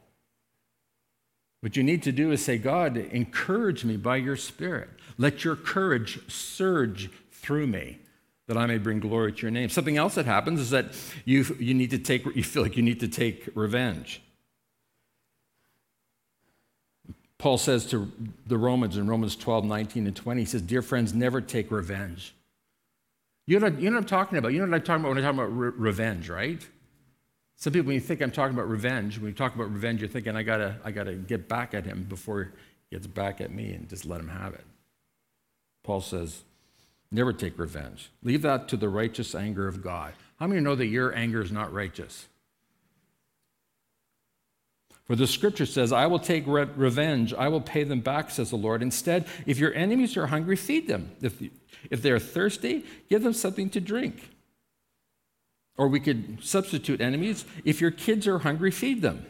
[1.61, 4.91] What you need to do is say, God, encourage me by your Spirit.
[5.17, 7.99] Let your courage surge through me
[8.47, 9.69] that I may bring glory to your name.
[9.69, 10.87] Something else that happens is that
[11.25, 14.23] you, you need to take, you feel like you need to take revenge.
[17.37, 18.11] Paul says to
[18.47, 22.35] the Romans in Romans 12, 19 and 20, he says, Dear friends, never take revenge.
[23.47, 24.53] You know, you know what I'm talking about?
[24.53, 26.67] You know what I'm talking about when I'm talking about re- revenge, right?
[27.59, 30.09] Some people, when you think I'm talking about revenge, when you talk about revenge, you're
[30.09, 32.53] thinking, I gotta, I gotta get back at him before
[32.89, 34.65] he gets back at me and just let him have it.
[35.83, 36.45] Paul says,
[37.11, 38.11] never take revenge.
[38.23, 40.13] Leave that to the righteous anger of God.
[40.39, 42.29] How many know that your anger is not righteous?
[45.07, 48.51] For the scripture says, I will take re- revenge, I will pay them back, says
[48.51, 48.83] the Lord.
[48.83, 51.11] Instead, if your enemies are hungry, feed them.
[51.21, 51.43] If,
[51.91, 54.31] if they're thirsty, give them something to drink.
[55.79, 57.47] Or we could substitute enemies.
[57.65, 59.25] If your kids are hungry, feed them.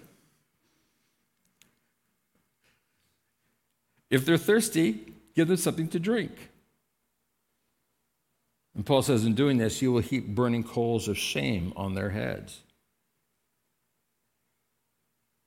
[4.11, 6.33] If they're thirsty, give them something to drink.
[8.75, 12.11] And Paul says, in doing this, you will heap burning coals of shame on their
[12.11, 12.63] heads.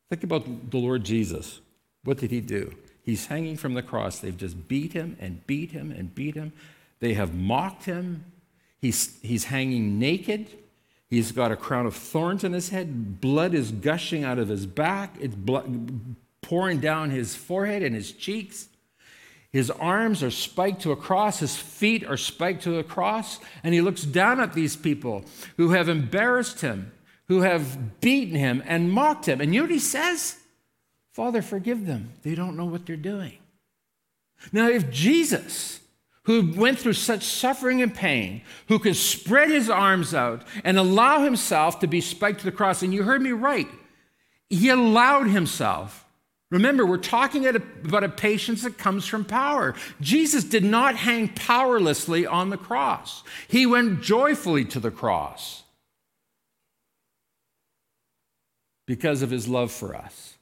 [0.09, 1.61] Think about the Lord Jesus.
[2.03, 2.75] What did he do?
[3.01, 4.19] He's hanging from the cross.
[4.19, 6.53] They've just beat him and beat him and beat him.
[6.99, 8.25] They have mocked him.
[8.79, 10.47] He's, he's hanging naked.
[11.11, 13.19] He's got a crown of thorns on his head.
[13.19, 15.17] Blood is gushing out of his back.
[15.19, 18.69] It's blood, pouring down his forehead and his cheeks.
[19.51, 21.39] His arms are spiked to a cross.
[21.39, 23.39] His feet are spiked to a cross.
[23.61, 25.25] And he looks down at these people
[25.57, 26.93] who have embarrassed him,
[27.27, 29.41] who have beaten him and mocked him.
[29.41, 30.37] And you know what he says?
[31.11, 32.13] Father, forgive them.
[32.23, 33.37] They don't know what they're doing.
[34.53, 35.80] Now, if Jesus
[36.25, 41.23] who went through such suffering and pain, who could spread his arms out and allow
[41.23, 42.83] himself to be spiked to the cross.
[42.83, 43.67] And you heard me right.
[44.49, 46.05] He allowed himself.
[46.51, 49.73] Remember, we're talking about a patience that comes from power.
[50.01, 55.63] Jesus did not hang powerlessly on the cross, he went joyfully to the cross
[58.85, 60.35] because of his love for us.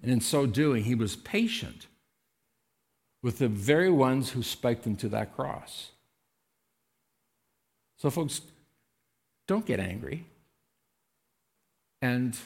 [0.00, 1.88] And in so doing, he was patient
[3.22, 5.90] with the very ones who spiked him to that cross.
[7.98, 8.40] So, folks,
[9.46, 10.24] don't get angry
[12.00, 12.36] and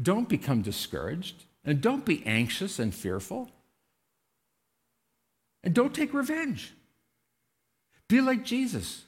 [0.00, 3.50] don't become discouraged and don't be anxious and fearful
[5.64, 6.72] and don't take revenge.
[8.08, 9.04] Be like Jesus.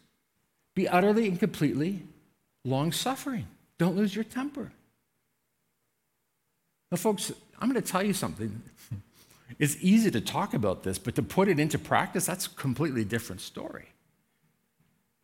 [0.74, 2.02] Be utterly and completely
[2.64, 3.46] long suffering.
[3.78, 4.72] Don't lose your temper.
[6.90, 8.60] Now, folks, I'm going to tell you something.
[9.58, 13.04] It's easy to talk about this, but to put it into practice, that's a completely
[13.04, 13.88] different story.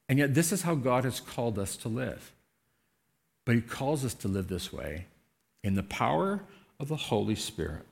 [0.08, 2.32] And yet, this is how God has called us to live.
[3.44, 5.06] But he calls us to live this way
[5.62, 6.40] in the power
[6.78, 7.86] of the Holy Spirit.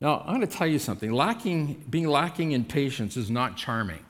[0.00, 1.12] Now, I'm going to tell you something.
[1.12, 4.04] Lacking, being lacking in patience is not charming.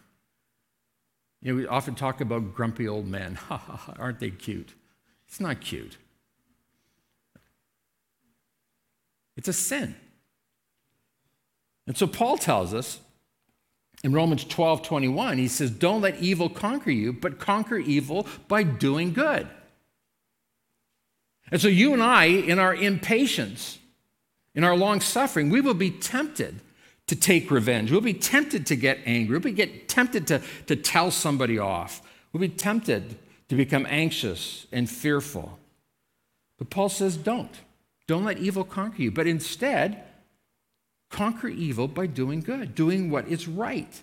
[1.41, 3.39] You know, we often talk about grumpy old men.
[3.99, 4.75] Aren't they cute?
[5.29, 5.99] It's not cute.
[9.37, 9.95] It's a sin.
[11.87, 13.01] And so Paul tells us
[14.03, 18.63] in Romans 12 21, he says, Don't let evil conquer you, but conquer evil by
[18.63, 19.49] doing good.
[21.51, 23.79] And so you and I, in our impatience,
[24.55, 26.61] in our long suffering, we will be tempted
[27.07, 27.91] to take revenge.
[27.91, 29.39] We'll be tempted to get angry.
[29.39, 32.03] We'll be tempted to, to tell somebody off.
[32.33, 33.17] We'll be tempted
[33.49, 35.59] to become anxious and fearful.
[36.59, 37.53] But Paul says, don't.
[38.07, 40.03] Don't let evil conquer you, but instead,
[41.15, 44.03] conquer evil by doing good, doing what is right,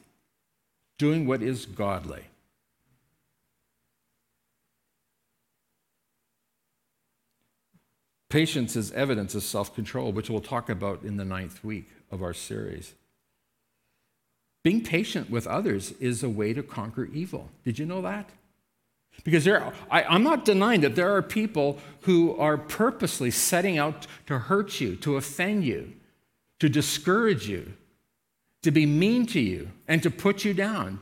[0.97, 2.23] doing what is godly.
[8.29, 12.23] Patience is evidence of self control, which we'll talk about in the ninth week of
[12.23, 12.93] our series.
[14.63, 17.49] Being patient with others is a way to conquer evil.
[17.65, 18.29] Did you know that?
[19.25, 24.07] Because there, I, I'm not denying that there are people who are purposely setting out
[24.27, 25.91] to hurt you, to offend you,
[26.61, 27.73] to discourage you,
[28.61, 30.99] to be mean to you, and to put you down.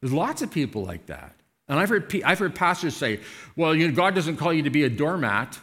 [0.00, 1.34] There's lots of people like that.
[1.68, 3.20] And I've heard, I've heard pastors say,
[3.54, 5.58] well, you know, God doesn't call you to be a doormat.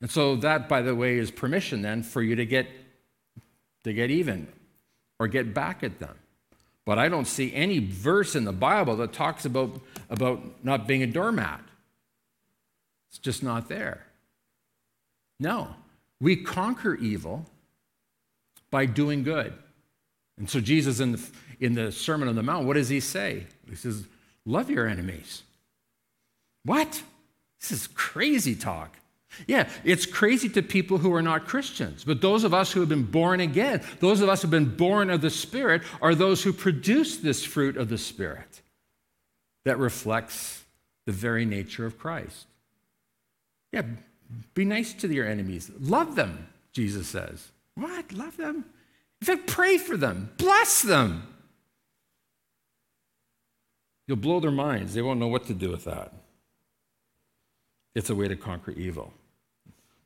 [0.00, 2.66] And so that, by the way, is permission then for you to get
[3.84, 4.48] to get even
[5.18, 6.16] or get back at them.
[6.86, 11.02] But I don't see any verse in the Bible that talks about, about not being
[11.02, 11.60] a doormat.
[13.10, 14.06] It's just not there.
[15.38, 15.74] No.
[16.22, 17.44] We conquer evil
[18.76, 19.54] by doing good.
[20.36, 21.26] And so Jesus in the,
[21.60, 23.46] in the Sermon on the Mount, what does he say?
[23.66, 24.04] He says,
[24.44, 25.44] love your enemies.
[26.62, 27.02] What?
[27.58, 28.94] This is crazy talk.
[29.46, 32.90] Yeah, it's crazy to people who are not Christians, but those of us who have
[32.90, 36.42] been born again, those of us who have been born of the Spirit, are those
[36.42, 38.60] who produce this fruit of the Spirit
[39.64, 40.64] that reflects
[41.06, 42.44] the very nature of Christ.
[43.72, 43.84] Yeah,
[44.52, 45.70] be nice to your enemies.
[45.80, 47.52] Love them, Jesus says.
[47.76, 48.12] What?
[48.12, 48.64] Love them?
[49.20, 51.26] In fact, pray for them, bless them.
[54.06, 54.94] You'll blow their minds.
[54.94, 56.12] They won't know what to do with that.
[57.94, 59.12] It's a way to conquer evil.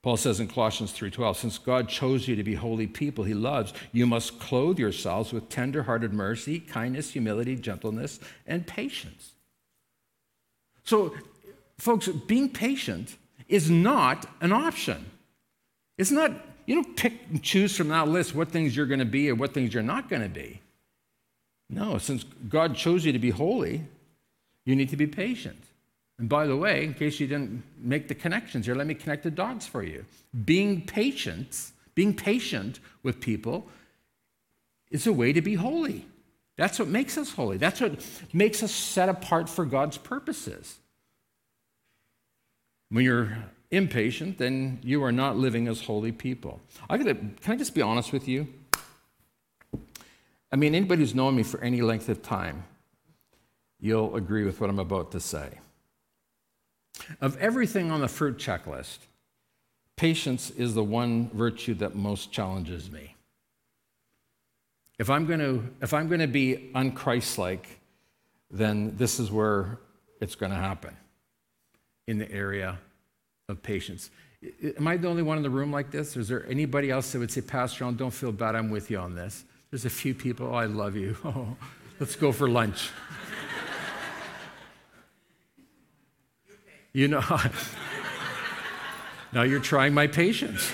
[0.03, 3.75] Paul says in Colossians 3:12, since God chose you to be holy people he loves,
[3.93, 9.33] you must clothe yourselves with tender-hearted mercy, kindness, humility, gentleness, and patience.
[10.85, 11.15] So,
[11.79, 15.11] folks, being patient is not an option.
[15.99, 16.33] It's not,
[16.71, 19.35] you don't pick and choose from that list what things you're going to be or
[19.35, 20.61] what things you're not going to be.
[21.69, 23.83] No, since God chose you to be holy,
[24.65, 25.65] you need to be patient.
[26.17, 29.25] And by the way, in case you didn't make the connections here, let me connect
[29.25, 30.05] the dots for you.
[30.45, 33.67] Being patient, being patient with people
[34.93, 36.07] is a way to be holy.
[36.57, 37.57] That's what makes us holy.
[37.57, 38.01] That's what
[38.33, 40.79] makes us set apart for God's purposes.
[42.91, 43.37] When you're
[43.71, 46.61] impatient, then you are not living as holy people.
[46.89, 48.49] I gotta, can I just be honest with you?
[50.53, 52.65] I mean, anybody who's known me for any length of time,
[53.79, 55.59] you'll agree with what I'm about to say.
[57.21, 58.99] Of everything on the fruit checklist,
[59.97, 63.15] patience is the one virtue that most challenges me.
[64.99, 67.65] If I'm going to, if I'm going to be unchristlike,
[68.51, 69.79] then this is where
[70.21, 70.97] it's going to happen
[72.07, 72.79] in the area
[73.51, 74.11] of patience.
[74.77, 76.17] Am I the only one in the room like this?
[76.17, 78.99] Is there anybody else that would say, Pastor John, don't feel bad, I'm with you
[78.99, 79.45] on this?
[79.71, 81.17] There's a few people, oh, I love you.
[81.25, 81.57] Oh,
[81.99, 82.91] let's go for lunch.
[86.93, 87.21] You know,
[89.33, 90.73] now you're trying my patience.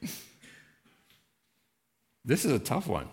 [2.24, 3.08] this is a tough one.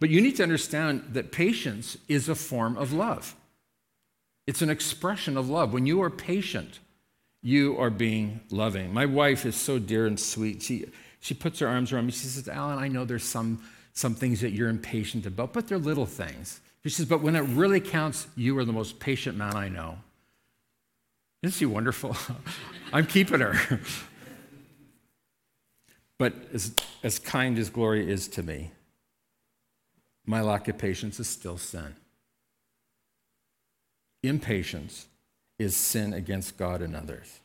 [0.00, 3.36] But you need to understand that patience is a form of love.
[4.46, 5.72] It's an expression of love.
[5.72, 6.80] When you are patient,
[7.42, 8.92] you are being loving.
[8.92, 10.62] My wife is so dear and sweet.
[10.62, 10.86] She,
[11.20, 12.12] she puts her arms around me.
[12.12, 15.78] She says, Alan, I know there's some, some things that you're impatient about, but they're
[15.78, 16.60] little things.
[16.82, 19.98] She says, But when it really counts, you are the most patient man I know.
[21.42, 22.16] Isn't she wonderful?
[22.92, 23.80] I'm keeping her.
[26.18, 28.70] but as, as kind as Gloria is to me,
[30.26, 31.94] my lack of patience is still sin.
[34.28, 35.06] Impatience
[35.58, 37.40] is sin against God and others.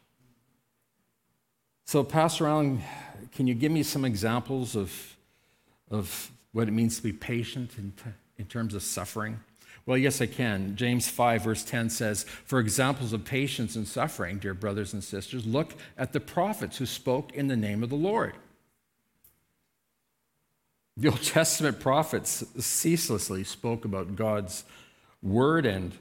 [1.86, 2.82] So, Pastor Allen,
[3.34, 5.18] can you give me some examples of,
[5.90, 7.94] of what it means to be patient and
[8.38, 9.40] in terms of suffering?
[9.86, 10.76] Well, yes, I can.
[10.76, 15.46] James 5, verse 10 says, For examples of patience and suffering, dear brothers and sisters,
[15.46, 18.36] look at the prophets who spoke in the name of the Lord.
[20.96, 24.64] The Old Testament prophets ceaselessly spoke about God's
[25.24, 25.94] word and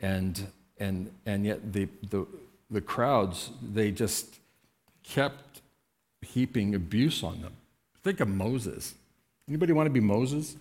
[0.00, 0.46] and
[0.78, 2.26] and and yet the the,
[2.70, 4.38] the crowds they just
[5.02, 5.60] kept
[6.22, 7.52] heaping abuse on them.
[8.02, 8.94] Think of Moses.
[9.48, 10.56] Anybody want to be Moses?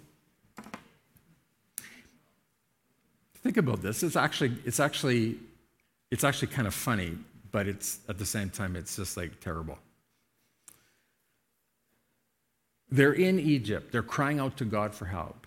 [3.36, 4.04] Think about this.
[4.04, 5.38] It's actually it's actually
[6.12, 7.18] it's actually kind of funny,
[7.52, 9.78] but it's at the same time it's just like terrible.
[12.92, 13.92] They're in Egypt.
[13.92, 15.46] They're crying out to God for help.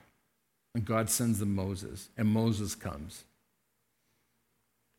[0.75, 3.25] And God sends them Moses, and Moses comes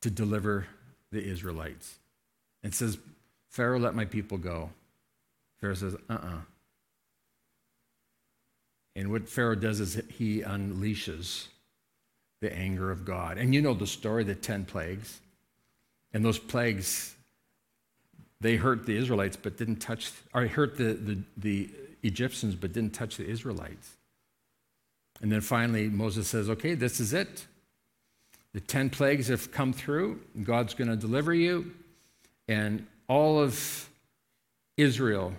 [0.04, 0.68] to deliver
[1.12, 1.96] the Israelites.
[2.62, 2.98] And says,
[3.50, 4.70] Pharaoh, let my people go.
[5.60, 6.28] Pharaoh says, uh uh-uh.
[6.28, 6.42] uh
[8.96, 11.48] And what Pharaoh does is he unleashes
[12.42, 13.38] the anger of God.
[13.38, 15.20] And you know the story, the 10 plagues.
[16.14, 17.16] And those plagues,
[18.42, 21.70] they hurt the Israelites, but didn't touch, or hurt the, the, the
[22.04, 23.96] Egyptians, but didn't touch the Israelites.
[25.22, 27.46] And then finally, Moses says, okay, this is it.
[28.54, 30.20] The 10 plagues have come through.
[30.44, 31.74] God's going to deliver you.
[32.48, 33.90] And all of
[34.78, 35.34] Israel,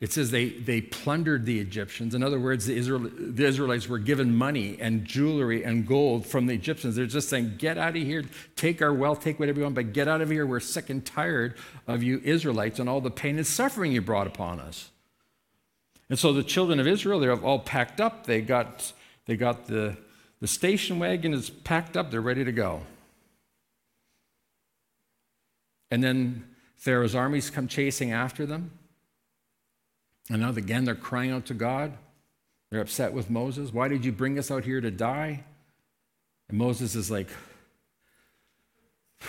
[0.00, 2.14] it says they, they plundered the Egyptians.
[2.14, 6.46] In other words, the, Israel, the Israelites were given money and jewelry and gold from
[6.46, 6.96] the Egyptians.
[6.96, 9.92] They're just saying, get out of here, take our wealth, take whatever you want, but
[9.92, 10.46] get out of here.
[10.46, 11.54] We're sick and tired
[11.88, 14.90] of you Israelites and all the pain and suffering you brought upon us.
[16.08, 18.26] And so the children of Israel, they're all packed up.
[18.26, 18.92] They got,
[19.24, 19.96] they got the,
[20.40, 22.10] the station wagon is packed up.
[22.10, 22.82] They're ready to go.
[25.90, 26.44] And then
[26.76, 28.70] Pharaoh's armies come chasing after them.
[30.28, 31.92] And now again, they're crying out to God.
[32.70, 33.72] They're upset with Moses.
[33.72, 35.44] Why did you bring us out here to die?
[36.48, 37.28] And Moses is like,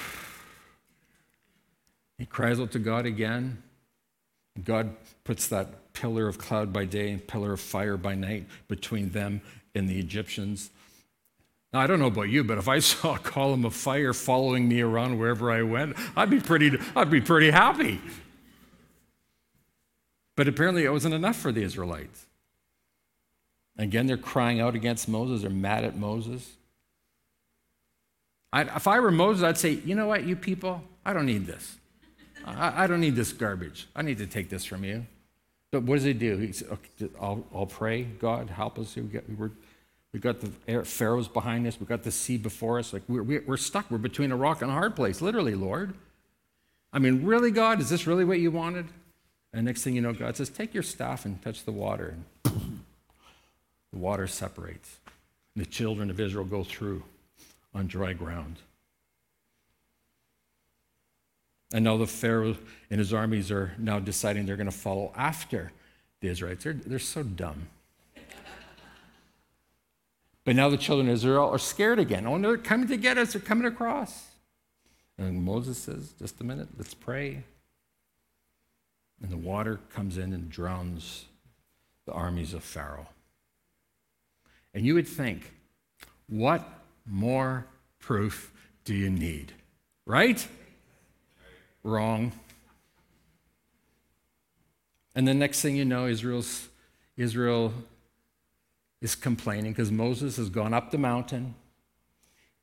[2.17, 3.61] he cries out to God again.
[4.63, 9.11] God puts that pillar of cloud by day and pillar of fire by night between
[9.11, 9.41] them
[9.75, 10.71] and the Egyptians.
[11.73, 14.67] Now, I don't know about you, but if I saw a column of fire following
[14.67, 18.01] me around wherever I went, I'd be pretty, I'd be pretty happy.
[20.35, 22.25] But apparently, it wasn't enough for the Israelites.
[23.77, 25.41] Again, they're crying out against Moses.
[25.41, 26.47] They're mad at Moses.
[28.53, 31.45] I'd, if I were Moses, I'd say, you know what, you people, I don't need
[31.45, 31.77] this.
[32.45, 33.87] I, I, don't need this garbage.
[33.95, 35.05] I need to take this from you.
[35.71, 36.37] But what does he do?
[36.37, 38.95] He says, okay, I'll, I'll pray, God, help us.
[38.95, 39.51] We're,
[40.17, 41.79] we got the pharaohs behind us.
[41.79, 42.91] We've got the sea before us.
[42.91, 43.91] Like we're, we're stuck.
[43.91, 45.93] We're between a rock and a hard place, literally, Lord.
[46.91, 47.79] I mean, really, God?
[47.79, 48.87] Is this really what you wanted?
[49.53, 52.15] And next thing you know, God says, Take your staff and touch the water.
[52.43, 52.81] And
[53.93, 54.97] the water separates.
[55.55, 57.03] And the children of Israel go through
[57.75, 58.55] on dry ground.
[61.71, 62.57] And now the Pharaoh
[62.89, 65.71] and his armies are now deciding they're going to follow after
[66.21, 66.63] the Israelites.
[66.63, 67.67] They're, they're so dumb.
[70.47, 72.25] But now the children of Israel are scared again.
[72.25, 73.33] Oh, they're coming to get us.
[73.33, 74.27] They're coming across.
[75.17, 77.43] And Moses says, just a minute, let's pray.
[79.21, 81.25] And the water comes in and drowns
[82.05, 83.09] the armies of Pharaoh.
[84.73, 85.51] And you would think,
[86.29, 86.65] what
[87.05, 87.67] more
[87.99, 88.53] proof
[88.85, 89.51] do you need?
[90.05, 90.47] Right?
[91.83, 92.31] Wrong.
[95.13, 96.69] And the next thing you know, Israel's,
[97.17, 97.73] Israel
[99.01, 101.55] is complaining because Moses has gone up the mountain.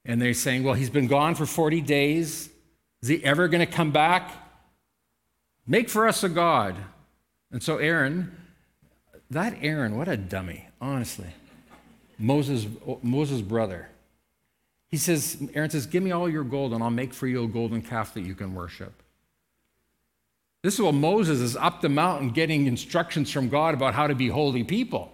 [0.04, 2.50] And they're saying, well, he's been gone for 40 days.
[3.02, 4.32] Is he ever going to come back?
[5.66, 6.76] Make for us a God.
[7.50, 8.36] And so Aaron,
[9.30, 11.28] that Aaron, what a dummy, honestly.
[12.18, 12.66] Moses,
[13.02, 13.88] Moses' brother.
[14.90, 17.48] He says, Aaron says, Give me all your gold, and I'll make for you a
[17.48, 19.02] golden calf that you can worship.
[20.62, 24.14] This is while Moses is up the mountain getting instructions from God about how to
[24.14, 25.13] be holy people.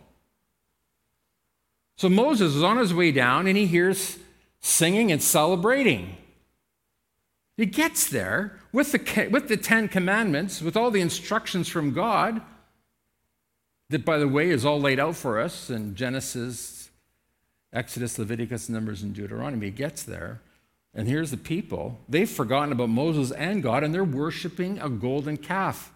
[2.00, 4.16] So Moses is on his way down and he hears
[4.62, 6.16] singing and celebrating.
[7.58, 12.40] He gets there with the, with the Ten Commandments, with all the instructions from God,
[13.90, 16.88] that, by the way, is all laid out for us in Genesis,
[17.70, 19.66] Exodus, Leviticus, Numbers, and Deuteronomy.
[19.66, 20.40] He gets there.
[20.94, 21.98] And here's the people.
[22.08, 25.92] They've forgotten about Moses and God, and they're worshiping a golden calf.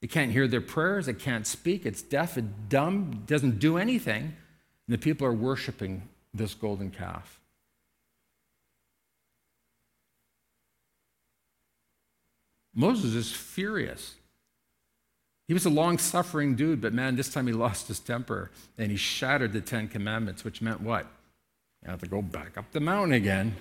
[0.00, 4.36] They can't hear their prayers, it can't speak, it's deaf, it's dumb, doesn't do anything.
[4.86, 7.40] And the people are worshiping this golden calf.
[12.74, 14.14] Moses is furious.
[15.46, 18.90] He was a long suffering dude, but man, this time he lost his temper and
[18.90, 21.06] he shattered the Ten Commandments, which meant what?
[21.84, 23.56] You have to go back up the mountain again.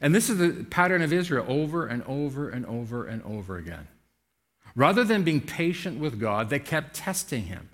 [0.00, 3.88] And this is the pattern of Israel over and over and over and over again.
[4.76, 7.68] Rather than being patient with God, they kept testing him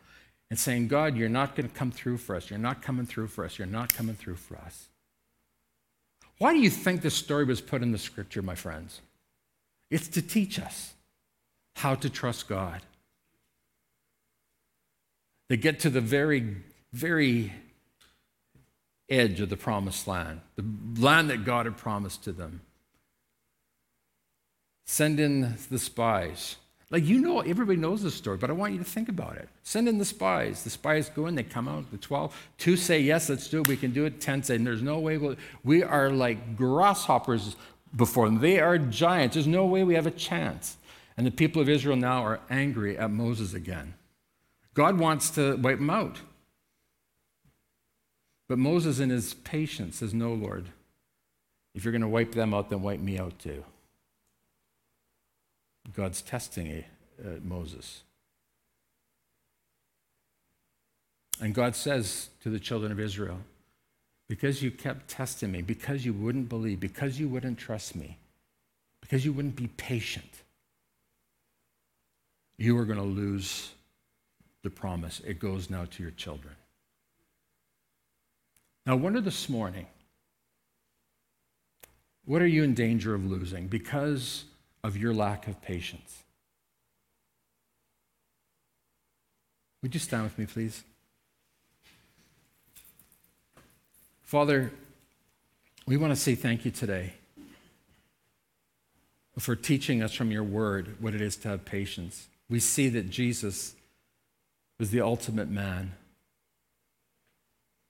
[0.51, 2.51] and saying, God, you're not going to come through for us.
[2.51, 3.59] You're not coming through for us.
[3.59, 4.89] You're not coming through for us.
[6.39, 9.01] Why do you think this story was put in the scripture, my friends?
[9.91, 10.95] It's to teach us
[11.77, 12.81] how to trust God.
[15.49, 16.57] They get to the very,
[16.93, 17.53] very
[19.09, 20.65] edge of the promised land, the
[21.01, 22.61] land that God had promised to them.
[24.87, 26.57] Send in the spies.
[26.91, 29.49] Like, you know, everybody knows the story, but I want you to think about it.
[29.63, 30.65] Send in the spies.
[30.65, 32.51] The spies go in, they come out, the 12.
[32.59, 34.21] Two say, yes, let's do it, we can do it.
[34.21, 35.17] 10 say, there's no way.
[35.17, 35.37] We'll...
[35.63, 37.55] We are like grasshoppers
[37.95, 38.41] before them.
[38.41, 39.35] They are giants.
[39.35, 40.79] There's no way we have a chance.
[41.17, 43.95] And the people of Israel now are angry at Moses again.
[44.75, 46.19] God wants to wipe them out.
[48.49, 50.67] But Moses, in his patience, says, No, Lord.
[51.73, 53.63] If you're going to wipe them out, then wipe me out too.
[55.95, 56.85] God's testing
[57.23, 58.03] uh, Moses.
[61.41, 63.39] And God says to the children of Israel,
[64.29, 68.19] Because you kept testing me, because you wouldn't believe, because you wouldn't trust me,
[69.01, 70.43] because you wouldn't be patient,
[72.59, 73.71] you are going to lose
[74.63, 75.21] the promise.
[75.27, 76.55] It goes now to your children.
[78.85, 79.87] Now, I wonder this morning,
[82.27, 84.45] what are you in danger of losing because
[84.83, 86.25] of your lack of patience?
[89.83, 90.85] Would you stand with me, please?
[94.23, 94.73] Father,
[95.87, 97.15] we want to say thank you today
[99.39, 102.29] for teaching us from your word what it is to have patience.
[102.49, 103.75] We see that Jesus
[104.79, 105.93] was the ultimate man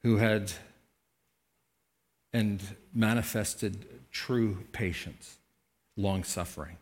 [0.02, 0.52] who had
[2.32, 2.62] and
[2.94, 5.36] manifested true patience,
[6.00, 6.76] long suffering.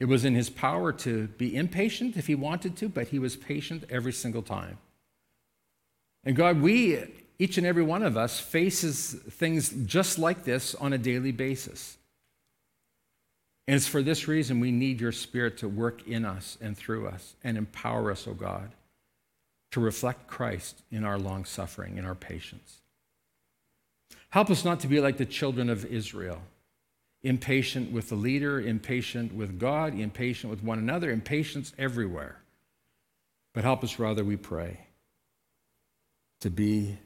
[0.00, 3.36] It was in his power to be impatient if he wanted to, but he was
[3.36, 4.78] patient every single time.
[6.24, 7.02] And God, we,
[7.38, 11.96] each and every one of us, faces things just like this on a daily basis.
[13.66, 17.08] And it's for this reason we need your Spirit to work in us and through
[17.08, 18.70] us and empower us, O oh God
[19.70, 22.80] to reflect Christ in our long suffering, in our patience.
[24.38, 26.40] Help us not to be like the children of Israel,
[27.24, 32.40] impatient with the leader, impatient with God, impatient with one another, impatience everywhere.
[33.52, 34.78] But help us rather, we pray,
[36.38, 36.98] to be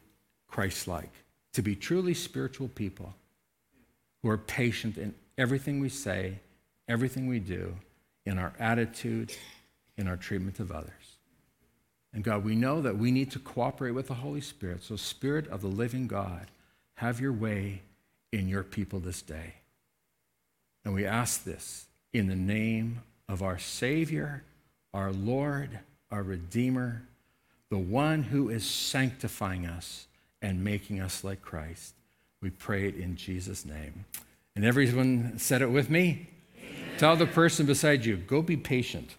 [0.47, 1.11] Christ like,
[1.55, 3.15] to be truly spiritual people
[4.21, 6.39] who are patient in everything we say,
[6.87, 7.75] everything we do,
[8.27, 9.33] in our attitude,
[9.97, 11.17] in our treatment of others.
[12.13, 14.83] And God, we know that we need to cooperate with the Holy Spirit.
[14.83, 16.49] So, Spirit of the living God,
[16.97, 17.83] have your way
[18.33, 19.55] in your people this day.
[20.85, 24.43] And we ask this in the name of our Savior,
[24.93, 25.79] our Lord,
[26.11, 27.03] our Redeemer,
[27.71, 30.07] the one who is sanctifying us
[30.43, 31.95] and making us like Christ.
[32.41, 34.05] We pray it in Jesus' name.
[34.55, 36.29] And everyone said it with me.
[36.59, 36.99] Amen.
[36.99, 39.17] Tell the person beside you, go be patient.